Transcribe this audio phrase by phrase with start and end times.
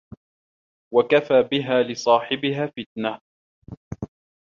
[0.93, 3.19] وَكَفَى بِهَا لِصَاحِبِهَا فِتْنَةً